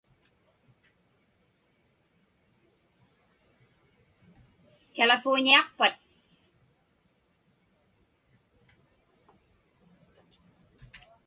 [4.95, 5.95] Kalivuuñiaqpat?